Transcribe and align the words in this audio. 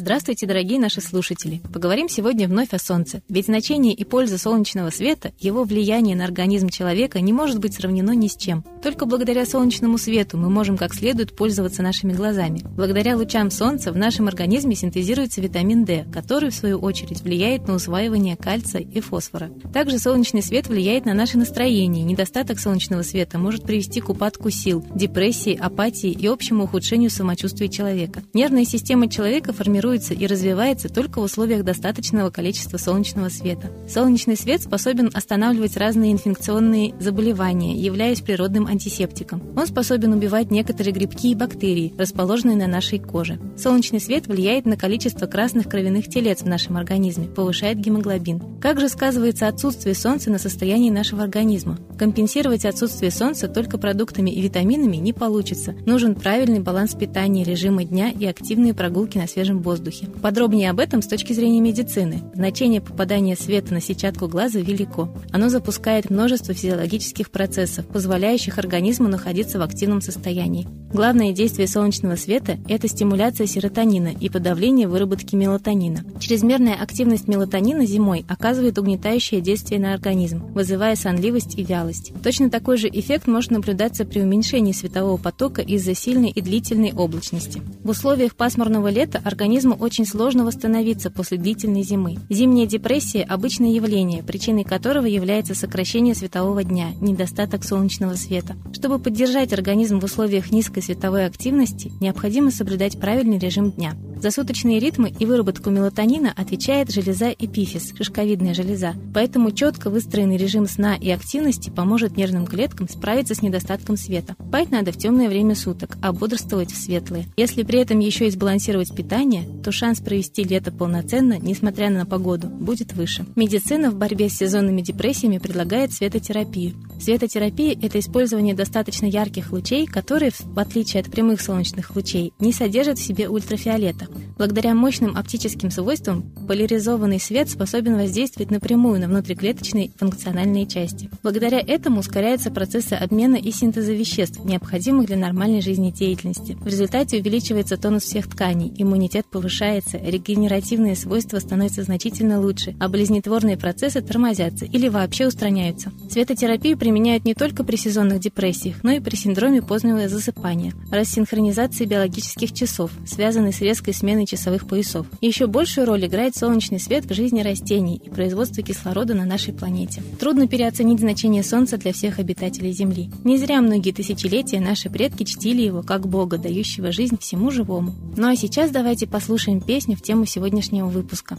Здравствуйте, 0.00 0.46
дорогие 0.46 0.80
наши 0.80 1.02
слушатели! 1.02 1.60
Поговорим 1.74 2.08
сегодня 2.08 2.48
вновь 2.48 2.72
о 2.72 2.78
Солнце. 2.78 3.20
Ведь 3.28 3.44
значение 3.44 3.92
и 3.92 4.02
польза 4.04 4.38
солнечного 4.38 4.88
света, 4.88 5.32
его 5.38 5.64
влияние 5.64 6.16
на 6.16 6.24
организм 6.24 6.70
человека 6.70 7.20
не 7.20 7.34
может 7.34 7.58
быть 7.58 7.74
сравнено 7.74 8.12
ни 8.12 8.28
с 8.28 8.34
чем. 8.34 8.64
Только 8.82 9.04
благодаря 9.04 9.44
солнечному 9.44 9.98
свету 9.98 10.38
мы 10.38 10.48
можем 10.48 10.78
как 10.78 10.94
следует 10.94 11.36
пользоваться 11.36 11.82
нашими 11.82 12.14
глазами. 12.14 12.62
Благодаря 12.64 13.14
лучам 13.14 13.50
Солнца 13.50 13.92
в 13.92 13.96
нашем 13.98 14.26
организме 14.26 14.74
синтезируется 14.74 15.42
витамин 15.42 15.84
D, 15.84 16.06
который, 16.10 16.48
в 16.48 16.54
свою 16.54 16.78
очередь, 16.78 17.20
влияет 17.20 17.68
на 17.68 17.74
усваивание 17.74 18.38
кальция 18.38 18.80
и 18.80 19.00
фосфора. 19.00 19.50
Также 19.74 19.98
солнечный 19.98 20.42
свет 20.42 20.66
влияет 20.66 21.04
на 21.04 21.12
наше 21.12 21.36
настроение. 21.36 22.04
Недостаток 22.04 22.58
солнечного 22.58 23.02
света 23.02 23.38
может 23.38 23.64
привести 23.64 24.00
к 24.00 24.08
упадку 24.08 24.48
сил, 24.48 24.82
депрессии, 24.94 25.54
апатии 25.54 26.10
и 26.10 26.26
общему 26.26 26.64
ухудшению 26.64 27.10
самочувствия 27.10 27.68
человека. 27.68 28.22
Нервная 28.32 28.64
система 28.64 29.06
человека 29.06 29.52
формируется 29.52 29.89
формируется 29.90 30.14
и 30.14 30.26
развивается 30.26 30.88
только 30.88 31.20
в 31.20 31.24
условиях 31.24 31.64
достаточного 31.64 32.30
количества 32.30 32.76
солнечного 32.76 33.28
света. 33.28 33.70
Солнечный 33.88 34.36
свет 34.36 34.62
способен 34.62 35.10
останавливать 35.12 35.76
разные 35.76 36.12
инфекционные 36.12 36.94
заболевания, 37.00 37.74
являясь 37.76 38.20
природным 38.20 38.66
антисептиком. 38.66 39.42
Он 39.56 39.66
способен 39.66 40.12
убивать 40.12 40.50
некоторые 40.50 40.92
грибки 40.92 41.32
и 41.32 41.34
бактерии, 41.34 41.92
расположенные 41.98 42.56
на 42.56 42.66
нашей 42.66 42.98
коже. 42.98 43.40
Солнечный 43.56 44.00
свет 44.00 44.26
влияет 44.26 44.64
на 44.64 44.76
количество 44.76 45.26
красных 45.26 45.68
кровяных 45.68 46.08
телец 46.08 46.42
в 46.42 46.46
нашем 46.46 46.76
организме, 46.76 47.26
повышает 47.26 47.78
гемоглобин. 47.78 48.60
Как 48.60 48.78
же 48.78 48.88
сказывается 48.88 49.48
отсутствие 49.48 49.94
солнца 49.94 50.30
на 50.30 50.38
состоянии 50.38 50.90
нашего 50.90 51.22
организма? 51.22 51.78
Компенсировать 51.98 52.64
отсутствие 52.64 53.10
солнца 53.10 53.48
только 53.48 53.78
продуктами 53.78 54.30
и 54.30 54.40
витаминами 54.40 54.96
не 54.96 55.12
получится. 55.12 55.74
Нужен 55.86 56.14
правильный 56.14 56.60
баланс 56.60 56.94
питания, 56.94 57.42
режима 57.42 57.84
дня 57.84 58.10
и 58.10 58.24
активные 58.26 58.74
прогулки 58.74 59.18
на 59.18 59.26
свежем 59.26 59.60
воздухе 59.60 59.79
воздухе. 59.80 60.06
Подробнее 60.20 60.70
об 60.70 60.78
этом 60.78 61.02
с 61.02 61.06
точки 61.06 61.32
зрения 61.32 61.60
медицины. 61.60 62.22
Значение 62.34 62.80
попадания 62.80 63.36
света 63.36 63.72
на 63.72 63.80
сетчатку 63.80 64.28
глаза 64.28 64.60
велико. 64.60 65.08
Оно 65.32 65.48
запускает 65.48 66.10
множество 66.10 66.54
физиологических 66.54 67.30
процессов, 67.30 67.86
позволяющих 67.86 68.58
организму 68.58 69.08
находиться 69.08 69.58
в 69.58 69.62
активном 69.62 70.00
состоянии. 70.00 70.68
Главное 70.92 71.32
действие 71.32 71.68
солнечного 71.68 72.16
света– 72.16 72.58
это 72.68 72.88
стимуляция 72.88 73.46
серотонина 73.46 74.08
и 74.08 74.28
подавление 74.28 74.88
выработки 74.88 75.36
мелатонина. 75.36 76.04
Чрезмерная 76.18 76.74
активность 76.74 77.28
мелатонина 77.28 77.86
зимой 77.86 78.24
оказывает 78.28 78.78
угнетающее 78.78 79.40
действие 79.40 79.80
на 79.80 79.94
организм, 79.94 80.44
вызывая 80.52 80.96
сонливость 80.96 81.56
и 81.56 81.64
вялость. 81.64 82.12
Точно 82.22 82.50
такой 82.50 82.76
же 82.76 82.88
эффект 82.88 83.28
может 83.28 83.52
наблюдаться 83.52 84.04
при 84.04 84.20
уменьшении 84.20 84.72
светового 84.72 85.16
потока 85.16 85.62
из-за 85.62 85.94
сильной 85.94 86.30
и 86.30 86.40
длительной 86.40 86.92
облачности. 86.92 87.62
В 87.84 87.90
условиях 87.90 88.34
пасмурного 88.34 88.88
лета 88.88 89.20
организм 89.24 89.69
организму 89.70 89.76
очень 89.84 90.06
сложно 90.06 90.44
восстановиться 90.44 91.10
после 91.10 91.38
длительной 91.38 91.82
зимы. 91.82 92.16
Зимняя 92.28 92.66
депрессия– 92.66 93.22
обычное 93.28 93.70
явление, 93.70 94.22
причиной 94.22 94.64
которого 94.64 95.06
является 95.06 95.54
сокращение 95.54 96.14
светового 96.14 96.64
дня, 96.64 96.90
недостаток 97.00 97.64
солнечного 97.64 98.14
света. 98.14 98.56
Чтобы 98.72 98.98
поддержать 98.98 99.52
организм 99.52 100.00
в 100.00 100.04
условиях 100.04 100.50
низкой 100.50 100.82
световой 100.82 101.26
активности, 101.26 101.92
необходимо 102.00 102.50
соблюдать 102.50 102.98
правильный 103.00 103.38
режим 103.38 103.70
дня. 103.70 103.94
За 104.20 104.30
суточные 104.30 104.80
ритмы 104.80 105.10
и 105.18 105.24
выработку 105.24 105.70
мелатонина 105.70 106.30
отвечает 106.36 106.90
железа 106.90 107.30
эпифиз, 107.30 107.94
шишковидная 107.96 108.52
железа. 108.52 108.94
Поэтому 109.14 109.50
четко 109.50 109.88
выстроенный 109.88 110.36
режим 110.36 110.66
сна 110.66 110.94
и 110.94 111.08
активности 111.08 111.70
поможет 111.70 112.18
нервным 112.18 112.46
клеткам 112.46 112.86
справиться 112.86 113.34
с 113.34 113.40
недостатком 113.40 113.96
света. 113.96 114.36
Спать 114.48 114.70
надо 114.70 114.92
в 114.92 114.98
темное 114.98 115.30
время 115.30 115.54
суток, 115.54 115.96
а 116.02 116.12
бодрствовать 116.12 116.70
в 116.70 116.76
светлые. 116.76 117.28
Если 117.38 117.62
при 117.62 117.80
этом 117.80 117.98
еще 117.98 118.26
и 118.26 118.30
сбалансировать 118.30 118.94
питание, 118.94 119.48
то 119.64 119.72
шанс 119.72 120.00
провести 120.00 120.44
лето 120.44 120.70
полноценно, 120.70 121.38
несмотря 121.38 121.88
на 121.88 122.04
погоду, 122.04 122.48
будет 122.48 122.92
выше. 122.92 123.24
Медицина 123.36 123.90
в 123.90 123.94
борьбе 123.94 124.28
с 124.28 124.36
сезонными 124.36 124.82
депрессиями 124.82 125.38
предлагает 125.38 125.94
светотерапию. 125.94 126.74
Светотерапия– 127.00 127.76
это 127.82 127.98
использование 127.98 128.54
достаточно 128.54 129.06
ярких 129.06 129.52
лучей, 129.52 129.86
которые, 129.86 130.30
в 130.32 130.58
отличие 130.58 131.00
от 131.00 131.10
прямых 131.10 131.40
солнечных 131.40 131.96
лучей, 131.96 132.34
не 132.38 132.52
содержат 132.52 132.98
в 132.98 133.02
себе 133.02 133.28
ультрафиолета. 133.28 134.06
Благодаря 134.36 134.74
мощным 134.74 135.16
оптическим 135.16 135.70
свойствам 135.70 136.30
поляризованный 136.46 137.18
свет 137.18 137.48
способен 137.48 137.96
воздействовать 137.96 138.50
напрямую 138.50 139.00
на 139.00 139.08
внутриклеточные 139.08 139.92
функциональные 139.96 140.66
части. 140.66 141.08
Благодаря 141.22 141.60
этому 141.60 142.00
ускоряются 142.00 142.50
процессы 142.50 142.94
обмена 142.94 143.36
и 143.36 143.50
синтеза 143.50 143.92
веществ, 143.92 144.44
необходимых 144.44 145.06
для 145.06 145.16
нормальной 145.16 145.62
жизнедеятельности. 145.62 146.58
В 146.60 146.66
результате 146.66 147.18
увеличивается 147.18 147.78
тонус 147.78 148.02
всех 148.04 148.28
тканей, 148.28 148.72
иммунитет 148.76 149.24
повышается, 149.26 149.96
регенеративные 149.96 150.96
свойства 150.96 151.38
становятся 151.38 151.82
значительно 151.82 152.40
лучше, 152.40 152.76
а 152.78 152.88
болезнетворные 152.88 153.56
процессы 153.56 154.02
тормозятся 154.02 154.66
или 154.66 154.88
вообще 154.88 155.26
устраняются. 155.26 155.92
Светотерапию 156.10 156.76
применяют 156.90 157.24
не 157.24 157.34
только 157.34 157.62
при 157.62 157.76
сезонных 157.76 158.18
депрессиях, 158.18 158.82
но 158.82 158.90
и 158.90 158.98
при 158.98 159.14
синдроме 159.14 159.62
позднего 159.62 160.08
засыпания, 160.08 160.72
рассинхронизации 160.90 161.84
биологических 161.84 162.52
часов, 162.52 162.90
связанной 163.06 163.52
с 163.52 163.60
резкой 163.60 163.94
смены 163.94 164.26
часовых 164.26 164.66
поясов. 164.66 165.06
еще 165.20 165.46
большую 165.46 165.86
роль 165.86 166.04
играет 166.04 166.34
солнечный 166.34 166.80
свет 166.80 167.04
в 167.04 167.14
жизни 167.14 167.42
растений 167.42 168.02
и 168.04 168.10
производстве 168.10 168.64
кислорода 168.64 169.14
на 169.14 169.24
нашей 169.24 169.54
планете. 169.54 170.02
Трудно 170.18 170.48
переоценить 170.48 170.98
значение 170.98 171.44
Солнца 171.44 171.76
для 171.76 171.92
всех 171.92 172.18
обитателей 172.18 172.72
Земли. 172.72 173.08
Не 173.22 173.38
зря 173.38 173.60
многие 173.60 173.92
тысячелетия 173.92 174.58
наши 174.58 174.90
предки 174.90 175.22
чтили 175.22 175.62
его 175.62 175.82
как 175.84 176.08
Бога, 176.08 176.38
дающего 176.38 176.90
жизнь 176.90 177.18
всему 177.20 177.52
живому. 177.52 177.94
Ну 178.16 178.26
а 178.26 178.34
сейчас 178.34 178.72
давайте 178.72 179.06
послушаем 179.06 179.60
песню 179.60 179.94
в 179.94 180.02
тему 180.02 180.26
сегодняшнего 180.26 180.88
выпуска. 180.88 181.38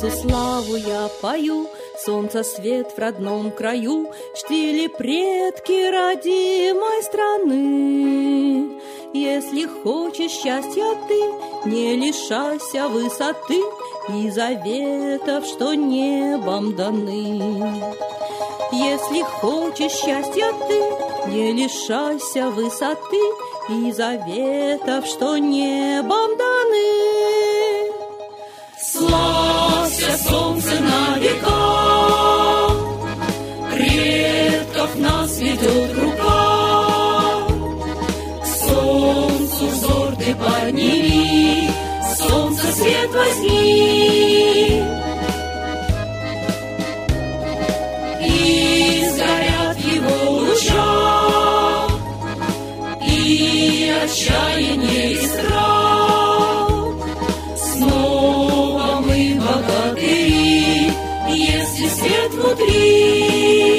Солнцу 0.00 0.16
славу 0.16 0.76
я 0.76 1.08
пою, 1.20 1.66
Солнца 2.04 2.44
свет 2.44 2.92
в 2.94 2.98
родном 3.00 3.50
краю, 3.50 4.12
Чтили 4.36 4.86
предки 4.86 5.90
родимой 5.90 7.02
страны. 7.02 8.80
Если 9.12 9.66
хочешь 9.82 10.30
счастья 10.30 10.94
ты, 11.08 11.68
Не 11.68 11.96
лишайся 11.96 12.86
высоты 12.86 13.60
И 14.14 14.30
заветов, 14.30 15.44
что 15.46 15.74
небом 15.74 16.76
даны. 16.76 17.82
Если 18.70 19.22
хочешь 19.22 19.92
счастья 19.92 20.52
ты, 20.68 21.32
Не 21.32 21.52
лишайся 21.52 22.50
высоты 22.50 23.20
И 23.68 23.90
заветов, 23.90 25.06
что 25.06 25.38
небом 25.38 26.27
нас 35.58 35.62
ведет 35.62 35.98
рука. 35.98 37.46
Солнцу 38.44 39.66
взор 39.68 40.16
ты 40.16 40.34
подними, 40.34 41.70
Солнце 42.16 42.72
свет 42.72 43.10
возьми. 43.12 44.82
И 48.20 49.04
сгорят 49.10 49.78
его 49.78 50.30
луча, 50.30 51.88
И 53.06 53.92
отчаяние 54.02 55.12
и 55.12 55.26
страх. 55.26 55.88
свет 61.88 62.32
внутри. 62.32 63.77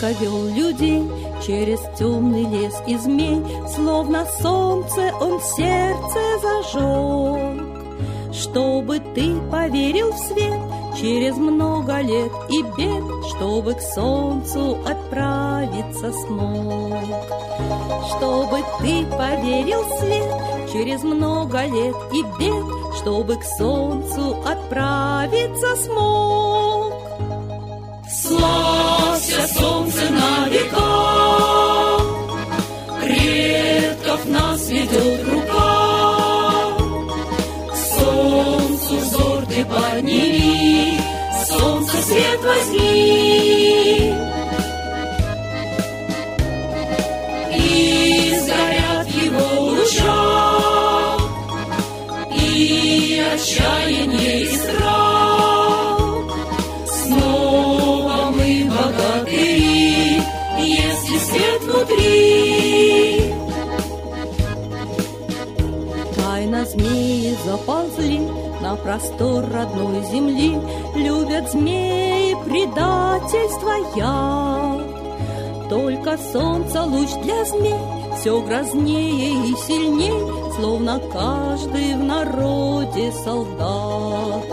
Данка 0.00 0.16
вел 0.20 0.44
людей 0.46 1.02
через 1.44 1.80
темный 1.98 2.44
лес 2.44 2.74
и 2.86 2.96
змей, 2.96 3.42
Словно 3.74 4.26
солнце 4.40 5.12
он 5.20 5.40
сердце 5.40 6.38
зажег. 6.40 8.32
Чтобы 8.32 9.00
ты 9.14 9.40
поверил 9.50 10.12
в 10.12 10.18
свет 10.18 10.60
через 11.00 11.36
много 11.36 12.00
лет 12.00 12.30
и 12.48 12.62
бед, 12.62 13.04
Чтобы 13.34 13.74
к 13.74 13.80
солнцу 13.80 14.78
отправиться 14.86 16.12
смог. 16.12 16.92
Чтобы 18.10 18.58
ты 18.80 19.04
поверил 19.06 19.82
в 19.82 19.98
свет 19.98 20.72
через 20.72 21.02
много 21.02 21.64
лет 21.64 21.96
и 22.12 22.22
бед, 22.38 22.98
чтобы 22.98 23.36
к 23.36 23.44
солнцу 23.58 24.36
отправиться 24.46 25.76
смог. 25.76 26.58
Славься, 29.18 29.54
солнце 29.58 30.10
на 30.10 30.48
века, 30.48 31.98
предков 33.02 34.24
нас 34.26 34.68
ведет 34.68 35.28
рука. 35.28 36.76
Солнцу 37.96 38.96
взор 38.98 39.46
ты 39.46 39.64
подними, 39.64 41.00
солнце 41.46 41.96
свет 42.02 42.40
возьми. 42.44 44.14
И 47.56 48.36
сгорят 48.38 49.08
его 49.08 49.60
луча, 49.64 51.16
и 52.36 53.20
отчаяние, 53.34 54.42
и 54.42 54.46
страх. 54.46 55.07
Внутри. 61.78 63.34
Тайна 66.16 66.64
змеи 66.64 67.36
заползли 67.44 68.20
на 68.60 68.76
простор 68.76 69.44
родной 69.52 70.02
земли, 70.10 70.58
Любят 70.94 71.50
змеи 71.50 72.34
предательства 72.44 73.74
я. 73.96 74.78
Только 75.68 76.18
солнце 76.32 76.82
луч 76.82 77.10
для 77.22 77.44
змей 77.44 77.74
все 78.18 78.40
грознее 78.40 79.50
и 79.50 79.54
сильней, 79.66 80.52
Словно 80.56 81.00
каждый 81.12 81.94
в 81.94 82.02
народе 82.02 83.12
солдат. 83.12 84.44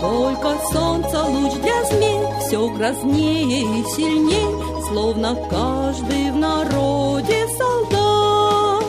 Только 0.00 0.56
солнце 0.72 1.22
луч 1.24 1.52
для 1.62 1.84
змей 1.84 2.18
все 2.40 2.68
грознее 2.68 3.80
и 3.80 3.84
сильней, 3.94 4.69
Словно 4.90 5.36
каждый 5.48 6.32
в 6.32 6.36
народе 6.36 7.46
солдат. 7.56 8.84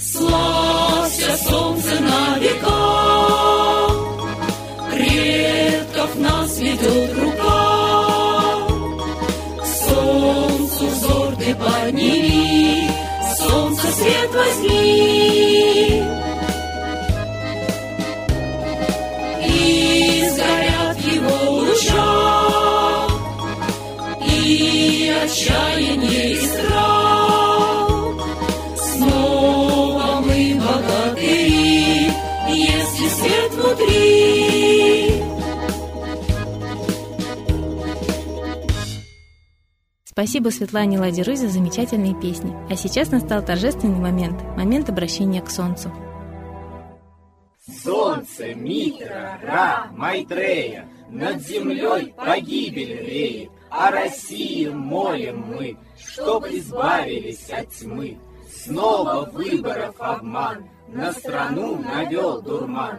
Славься, 0.00 1.36
солнце 1.46 2.00
на 2.00 2.38
века, 2.38 3.90
предков 4.90 6.16
нас 6.16 6.58
ведет 6.58 7.18
рука. 7.18 8.66
Солнцу 9.84 10.86
взор 10.86 11.36
ты 11.36 11.54
подними, 11.54 12.90
солнце 13.36 13.88
свет 13.88 14.30
возьми. 14.34 15.17
Спасибо 40.18 40.48
Светлане 40.48 40.98
Ладеры 40.98 41.36
за 41.36 41.46
замечательные 41.46 42.12
песни. 42.12 42.52
А 42.68 42.74
сейчас 42.74 43.12
настал 43.12 43.40
торжественный 43.40 44.00
момент, 44.00 44.42
момент 44.56 44.88
обращения 44.88 45.40
к 45.40 45.48
солнцу. 45.48 45.92
Солнце, 47.84 48.52
Митра, 48.52 49.38
Ра, 49.40 49.86
Майтрея, 49.92 50.88
Над 51.08 51.40
землей 51.40 52.12
погибель 52.16 53.06
реет, 53.06 53.50
О 53.70 53.92
России 53.92 54.66
молим 54.66 55.38
мы, 55.50 55.76
Чтоб 55.96 56.44
избавились 56.46 57.48
от 57.50 57.68
тьмы. 57.68 58.18
Снова 58.52 59.30
выборов 59.32 59.94
обман, 60.00 60.68
На 60.88 61.12
страну 61.12 61.76
навел 61.76 62.42
дурман. 62.42 62.98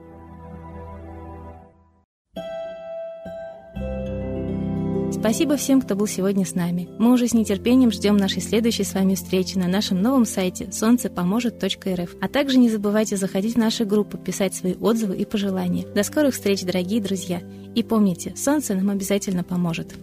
Спасибо 5.21 5.55
всем, 5.55 5.83
кто 5.83 5.95
был 5.95 6.07
сегодня 6.07 6.47
с 6.47 6.55
нами. 6.55 6.89
Мы 6.97 7.13
уже 7.13 7.27
с 7.27 7.35
нетерпением 7.35 7.91
ждем 7.91 8.17
нашей 8.17 8.41
следующей 8.41 8.83
с 8.83 8.95
вами 8.95 9.13
встречи 9.13 9.55
на 9.55 9.67
нашем 9.67 10.01
новом 10.01 10.25
сайте 10.25 10.71
солнцепоможет.рф. 10.71 12.15
А 12.19 12.27
также 12.27 12.57
не 12.57 12.71
забывайте 12.71 13.17
заходить 13.17 13.53
в 13.53 13.59
наши 13.59 13.85
группы, 13.85 14.17
писать 14.17 14.55
свои 14.55 14.73
отзывы 14.73 15.15
и 15.15 15.25
пожелания. 15.25 15.85
До 15.93 16.01
скорых 16.01 16.33
встреч, 16.33 16.63
дорогие 16.63 17.01
друзья! 17.01 17.39
И 17.75 17.83
помните, 17.83 18.33
солнце 18.35 18.73
нам 18.73 18.89
обязательно 18.89 19.43
поможет. 19.43 19.93